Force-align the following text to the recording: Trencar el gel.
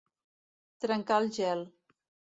Trencar 0.85 1.19
el 1.27 1.31
gel. 1.39 1.65